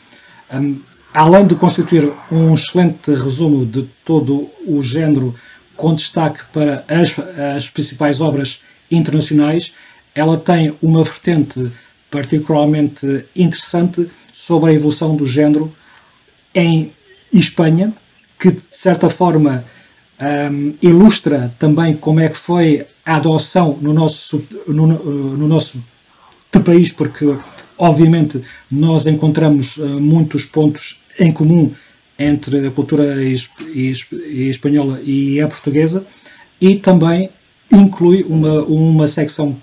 [0.53, 0.79] Um,
[1.13, 5.34] além de constituir um excelente resumo de todo o género
[5.75, 7.15] com destaque para as,
[7.55, 9.73] as principais obras internacionais,
[10.13, 11.71] ela tem uma vertente
[12.10, 15.73] particularmente interessante sobre a evolução do género
[16.53, 16.93] em
[17.34, 17.93] Espanha,
[18.39, 19.65] que de certa forma
[20.21, 25.84] um, ilustra também como é que foi a adoção no nosso, no, no nosso
[26.63, 27.38] país, porque
[27.78, 31.71] obviamente nós encontramos uh, muitos pontos em comum
[32.17, 36.06] entre a cultura es, es, espanhola e a portuguesa
[36.62, 37.29] e também
[37.71, 39.58] inclui uma, uma secção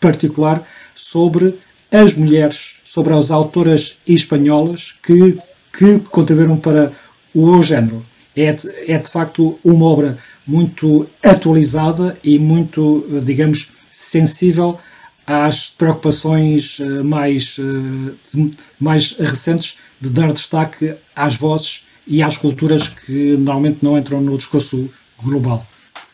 [0.00, 0.64] particular
[0.94, 1.58] sobre
[1.90, 5.36] as mulheres, sobre as autoras espanholas que,
[5.76, 6.92] que contribuíram para
[7.34, 8.04] o género
[8.36, 14.78] é de, é de facto uma obra muito atualizada e muito, digamos, sensível
[15.26, 22.86] às preocupações eh, mais, eh, mais recentes de dar destaque às vozes e às culturas
[22.86, 24.88] que normalmente não entram no discurso
[25.20, 25.66] global.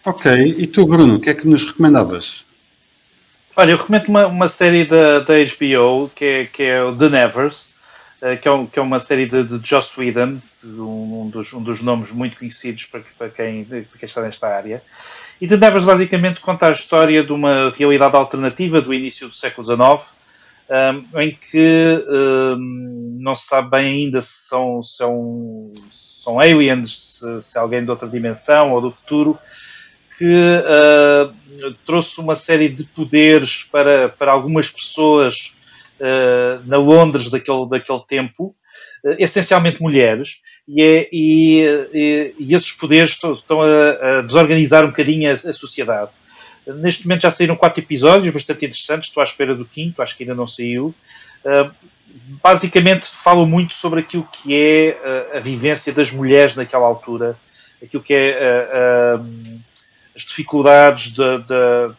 [0.05, 2.43] Ok, e tu, Bruno, o que é que nos recomendavas?
[3.55, 7.11] Olha, eu recomendo uma, uma série da, da HBO que é, que é o The
[7.11, 7.72] Nevers,
[8.41, 11.83] que, é um, que, é uma série de, de Joss Whedon, um dos, um dos
[11.83, 14.83] nomes muito conhecidos para, para, quem, para quem está nesta área.
[15.41, 19.66] E The Nevers basicamente conta a história de uma realidade alternativa do início do século
[19.66, 20.09] XIX,
[20.70, 27.43] um, em que um, não se sabe bem ainda se são, são, são aliens, se,
[27.43, 29.37] se é alguém de outra dimensão ou do futuro,
[30.16, 35.57] que uh, trouxe uma série de poderes para, para algumas pessoas
[36.67, 38.55] na Londres daquele, daquele tempo,
[39.05, 45.31] uh, essencialmente mulheres, e, é, e, e, esses poderes estão, a, a, desorganizar um bocadinho
[45.31, 46.11] a, a, sociedade.
[46.67, 50.23] Neste momento já saíram quatro episódios bastante interessantes, estou à espera do quinto, acho que
[50.23, 50.95] ainda não saiu.
[52.41, 57.37] basicamente falam muito sobre aquilo que é a, vivência das mulheres naquela altura,
[57.83, 59.19] aquilo que é
[60.15, 61.95] as dificuldades de, de,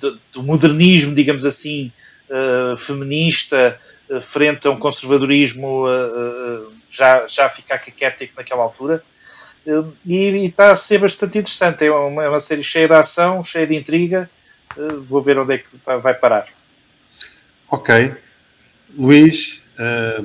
[0.00, 1.92] de, do modernismo, digamos assim,
[2.30, 9.02] uh, feminista uh, frente a um conservadorismo uh, já, já ficar caquético naquela altura.
[9.66, 11.84] E, e, está a ser bastante interessante.
[11.84, 14.28] É uma, é uma série cheia de ação, cheia de intriga.
[15.08, 15.66] vou ver onde é que
[16.02, 16.48] vai parar.
[17.70, 18.14] Ok.
[18.96, 19.62] Luís,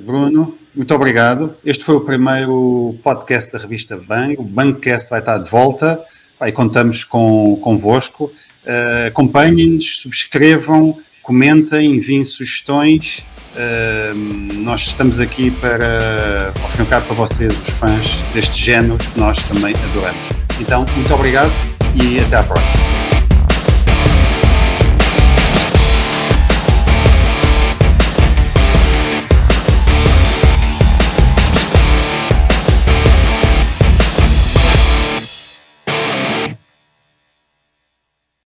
[0.03, 1.55] Bruno, muito obrigado.
[1.65, 4.35] Este foi o primeiro podcast da revista Bang.
[4.37, 6.05] O Bangcast vai estar de volta.
[6.39, 8.31] Aí contamos com, convosco.
[8.65, 13.25] Uh, Acompanhem-nos, subscrevam, comentem, enviem sugestões.
[13.55, 14.15] Uh,
[14.61, 19.73] nós estamos aqui para, ao fim para vocês, os fãs deste género que nós também
[19.89, 20.29] adoramos.
[20.59, 21.51] Então, muito obrigado
[21.95, 22.98] e até à próxima.